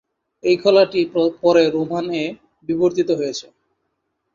[0.43, 1.01] এই খেলাটি
[1.43, 2.25] পরে রোমান -এ
[2.69, 3.47] বিবর্তিত হয়েছে।